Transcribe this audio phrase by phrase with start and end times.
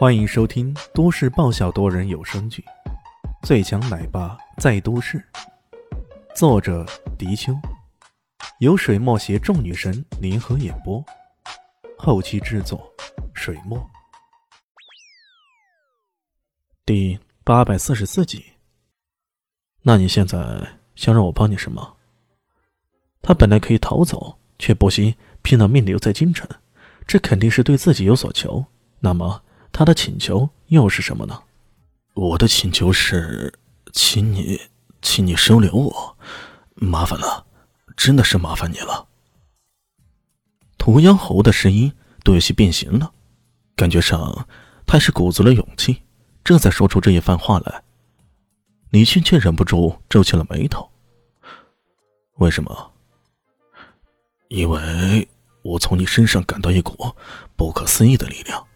[0.00, 2.64] 欢迎收听都市爆笑多人有声剧
[3.46, 5.18] 《最强奶爸在都市》，
[6.34, 6.86] 作者：
[7.18, 7.52] 迪秋，
[8.60, 11.04] 由水墨携众女神联合演播，
[11.98, 12.90] 后期制作：
[13.34, 13.78] 水墨。
[16.86, 18.42] 第八百四十四集。
[19.82, 21.98] 那你现在想让我帮你什么？
[23.20, 26.48] 他本来可以逃走，却不惜拼了命留在京城，
[27.06, 28.64] 这肯定是对自己有所求。
[29.00, 29.42] 那么？
[29.72, 31.42] 他的请求又是什么呢？
[32.14, 33.54] 我的请求是，
[33.92, 34.60] 请你，
[35.00, 36.16] 请你收留我，
[36.74, 37.46] 麻烦了，
[37.96, 39.08] 真的是麻烦你了。
[40.76, 41.92] 屠妖侯的声音
[42.24, 43.12] 都有些变形了，
[43.76, 44.46] 感觉上
[44.86, 46.02] 他是鼓足了勇气，
[46.42, 47.82] 这才说出这一番话来。
[48.90, 50.90] 李迅却忍不住皱起了眉头。
[52.38, 52.92] 为什么？
[54.48, 55.28] 因为
[55.62, 57.14] 我从你身上感到一股
[57.54, 58.66] 不可思议的力量。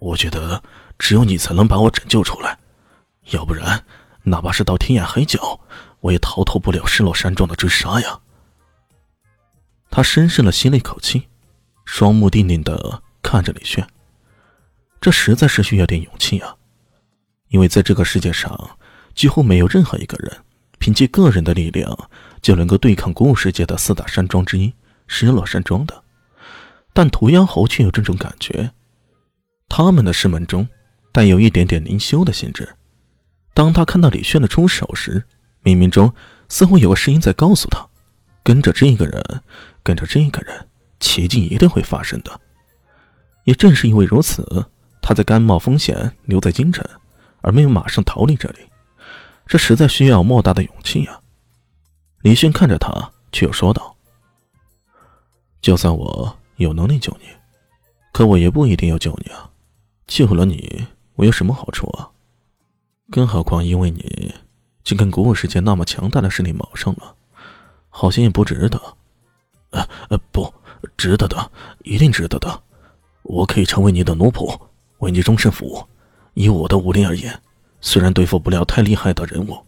[0.00, 0.62] 我觉得
[0.98, 2.58] 只有你才能把我拯救出来，
[3.30, 3.84] 要不然，
[4.22, 5.60] 哪怕是到天涯海角，
[6.00, 8.18] 我也逃脱不了失落山庄的追杀呀。
[9.90, 11.28] 他深深的吸了一口气，
[11.84, 13.86] 双目定定的看着李炫。
[15.00, 16.56] 这实在是需要点勇气啊，
[17.48, 18.78] 因为在这个世界上，
[19.14, 20.44] 几乎没有任何一个人
[20.78, 22.08] 凭借个人的力量
[22.40, 24.72] 就能够对抗古武世界的四大山庄之一
[25.06, 26.02] 失落山庄的。
[26.94, 28.72] 但屠妖侯却有这种感觉。
[29.70, 30.68] 他们的师门中
[31.12, 32.76] 带有一点点灵修的性质。
[33.54, 35.24] 当他看到李炫的出手时，
[35.62, 36.12] 冥冥中
[36.48, 37.86] 似乎有个声音在告诉他
[38.42, 39.42] ：“跟着这个人，
[39.82, 42.40] 跟着这个人，奇迹一定会发生的。”
[43.44, 44.66] 也正是因为如此，
[45.00, 46.84] 他在甘冒风险留在京城，
[47.40, 48.58] 而没有马上逃离这里。
[49.46, 51.20] 这实在需要莫大的勇气啊！
[52.22, 53.96] 李炫看着他，却又说道
[55.62, 57.26] ：“就算我有能力救你，
[58.12, 59.49] 可我也不一定要救你啊。”
[60.10, 62.10] 救了你，我有什么好处啊？
[63.12, 64.34] 更何况，因为你
[64.82, 67.14] 就跟古武世界那么强大的势力卯上了，
[67.88, 68.76] 好像也不值得。
[69.70, 70.52] 呃呃，不
[70.96, 71.50] 值得的，
[71.84, 72.60] 一定值得的。
[73.22, 74.60] 我可以成为你的奴仆，
[74.98, 75.80] 为你终身服务。
[76.34, 77.40] 以我的武力而言，
[77.80, 79.64] 虽然对付不了太厉害的人物，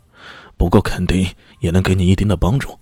[0.56, 1.24] 不过肯定
[1.60, 2.76] 也能给你一定的帮助。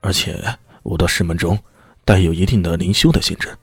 [0.00, 0.38] 而且，
[0.82, 1.58] 我的师门中
[2.04, 3.56] 带有一定的灵修的性质。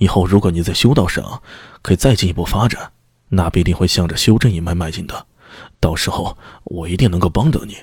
[0.00, 1.42] 以后，如果你在修道上
[1.82, 2.90] 可以再进一步发展，
[3.28, 5.26] 那必定会向着修真一脉迈进的。
[5.78, 7.76] 到时候，我一定能够帮得你。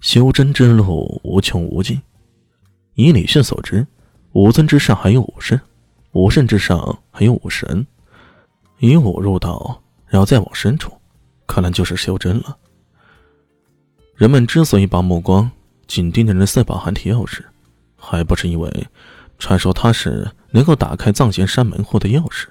[0.00, 2.02] 修真之路无穷无尽，
[2.94, 3.86] 以李迅所知，
[4.32, 5.58] 武尊之上还有武圣，
[6.12, 7.86] 武圣之上还有武神。
[8.78, 10.92] 以武入道，然后再往深处，
[11.46, 12.58] 可能就是修真了。
[14.16, 15.50] 人们之所以把目光
[15.86, 17.42] 紧盯着那四把寒铁钥匙，
[17.96, 18.86] 还不是因为。
[19.40, 22.46] 传说它是能够打开藏仙山门户的钥匙，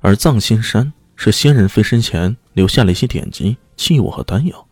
[0.00, 4.66] 而藏仙山是仙人飞升前留下了一些典籍、器物和丹药，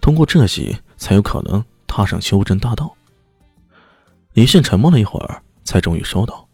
[0.00, 2.94] 通过这些才有可能踏上修真大道。
[4.34, 6.48] 李现沉默了一会儿，才终于说道：“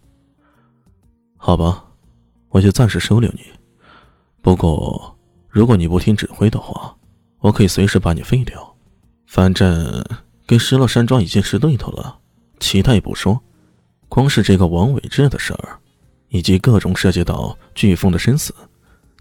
[1.37, 1.85] 好吧，
[2.49, 3.41] 我就暂时收留你。
[4.41, 5.19] 不过，
[5.51, 6.97] 如果你不听指挥的话，
[7.41, 8.75] 我可以随时把你废掉。
[9.27, 10.03] 反正
[10.47, 12.19] 跟失落山庄已经是对头了，
[12.61, 13.39] 其他也不说。”
[14.09, 15.79] 光是这个王伟志的事儿，
[16.29, 18.55] 以及各种涉及到飓风的生死，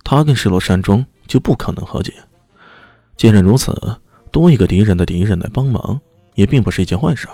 [0.04, 2.14] 他跟失落山庄就不可能和解。
[3.18, 3.74] 既然如此，
[4.32, 6.00] 多一个敌人的敌人来帮忙，
[6.36, 7.28] 也并不是一件坏事。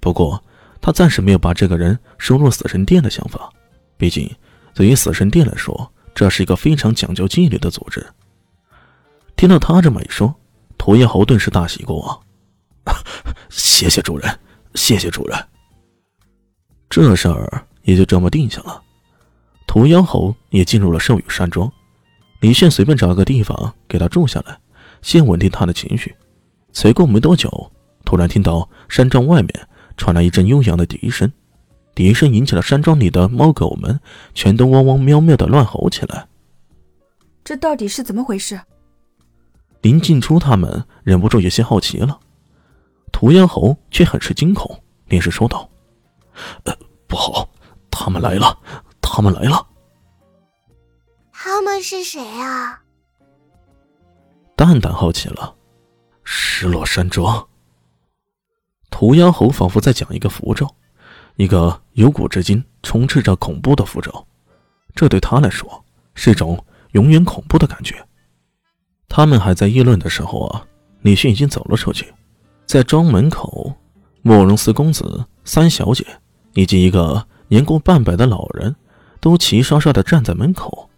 [0.00, 0.42] 不过，
[0.80, 3.50] 他暂时没有把这个人收入死神殿的想法。
[3.96, 4.30] 毕竟，
[4.74, 8.04] 对于死神殿来说，这是一个非常讲究纪律的组织。
[9.36, 10.34] 听到他这么一说，
[10.76, 12.20] 屠妖侯顿时大喜过望
[13.48, 14.38] ：“谢谢主人，
[14.74, 15.38] 谢谢主人。”
[17.02, 18.80] 这事儿也就这么定下了。
[19.66, 21.68] 屠妖猴也进入了兽羽山庄，
[22.40, 24.56] 李炫随便找个地方给他住下来，
[25.02, 26.14] 先稳定他的情绪。
[26.72, 27.72] 随过没多久，
[28.04, 31.32] 突然听到山庄外面传来一阵悠扬的笛声，
[31.96, 33.98] 笛声引起了山庄里的猫狗们
[34.32, 36.28] 全都汪汪喵喵的乱吼起来。
[37.42, 38.60] 这到底是怎么回事？
[39.82, 42.20] 林静初他们忍不住有些好奇了。
[43.10, 45.68] 屠妖猴却很是惊恐，连声说道。
[46.64, 46.76] 呃，
[47.06, 47.48] 不好，
[47.90, 48.58] 他们来了，
[49.00, 49.66] 他们来了。
[51.32, 52.82] 他们是谁啊？
[54.56, 55.54] 蛋蛋好奇了。
[56.24, 57.46] 失落山庄。
[58.90, 60.66] 涂妖猴仿佛在讲一个符咒，
[61.36, 64.26] 一个由古至今充斥着恐怖的符咒。
[64.94, 65.84] 这对他来说
[66.14, 68.02] 是一种永远恐怖的感觉。
[69.08, 70.66] 他们还在议论的时候啊，
[71.02, 72.14] 李迅已经走了出去，
[72.64, 73.74] 在庄门口，
[74.22, 76.06] 慕容四公子、三小姐。
[76.54, 78.74] 以及一个年过半百的老人，
[79.20, 80.88] 都齐刷刷的站在门口，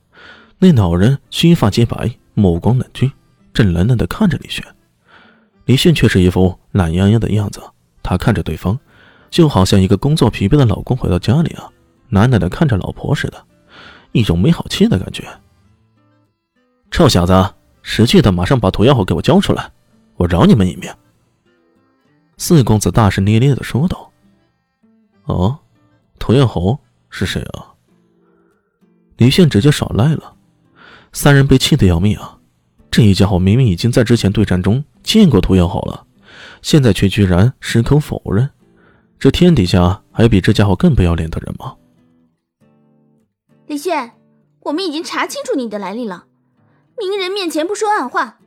[0.59, 3.11] 那老人须发皆白，目光冷峻，
[3.53, 4.65] 正冷冷的看着李炫。
[5.65, 7.61] 李炫却是一副懒洋洋的样子，
[8.03, 8.79] 他看着对方，
[9.31, 11.69] 就好像一个工作疲惫的老公回到家里啊，
[12.11, 13.45] 懒懒的看着老婆似的，
[14.13, 15.25] 一种没好气的感觉。
[16.91, 19.71] 臭小子，识趣的马上把毒药猴给我交出来，
[20.17, 20.89] 我饶你们一命。
[22.39, 24.11] 四公子大声咧咧的说道
[25.27, 25.59] ：“哦，
[26.19, 26.79] 涂艳红
[27.11, 27.75] 是谁啊？”
[29.19, 30.35] 李炫直接耍赖了，
[31.13, 32.39] 三人被气得要命啊！
[32.91, 36.07] 这一家伙明明已经在之前对战中见过涂艳红了，
[36.63, 38.51] 现在却居然矢口否认。
[39.19, 41.77] 这天底下还有比这家伙更不要脸的人吗？
[43.67, 44.13] 李炫，
[44.61, 46.27] 我们已经查清楚你的来历了，
[46.99, 48.39] 明人面前不说暗话，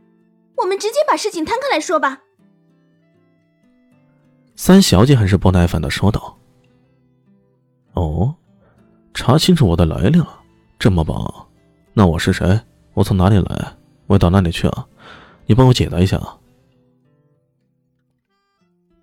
[0.57, 2.19] 我们直接把事情摊开来说吧。
[4.55, 6.37] 三小姐很是不耐烦的说道
[7.99, 8.35] ：“哦，
[9.13, 10.39] 查清楚我的来历了。”
[10.79, 11.47] 这么棒，
[11.93, 12.59] 那我是谁？
[12.93, 13.77] 我从哪里来？
[14.07, 14.87] 我到哪里去啊？
[15.45, 16.37] 你帮我解答一下啊！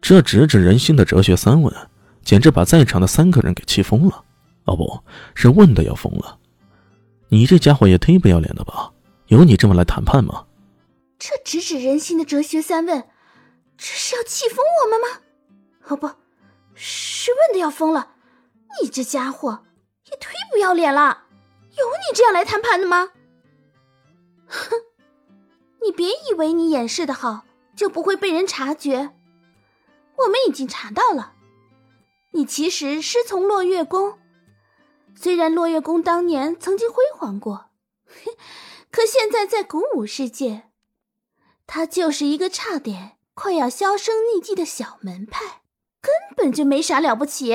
[0.01, 1.75] 这直指人心的哲学三问，
[2.23, 4.25] 简直把在场的三个人给气疯了。
[4.65, 5.03] 哦，不
[5.35, 6.39] 是问的要疯了。
[7.29, 8.91] 你这家伙也忒不要脸了吧？
[9.27, 10.47] 有你这么来谈判吗？
[11.19, 13.01] 这直指人心的哲学三问，
[13.77, 15.07] 这是要气疯我们吗？
[15.89, 16.09] 哦，不
[16.75, 18.16] 是问的要疯了。
[18.83, 19.65] 你这家伙
[20.11, 21.25] 也忒不要脸了。
[21.77, 23.11] 有你这样来谈判的吗？
[24.47, 24.71] 哼！
[25.83, 27.45] 你别以为你掩饰的好
[27.77, 29.15] 就不会被人察觉。
[30.17, 31.35] 我们已经查到了，
[32.33, 34.19] 你其实师从落月宫。
[35.15, 37.71] 虽然落月宫当年曾经辉煌过，
[38.91, 40.71] 可现在在古武世界，
[41.67, 45.63] 它就是一个差点快要销声匿迹的小门派，
[46.01, 47.55] 根本就没啥了不起。